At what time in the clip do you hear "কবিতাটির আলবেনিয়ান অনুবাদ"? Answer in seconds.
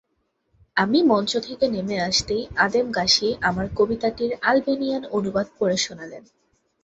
3.75-5.47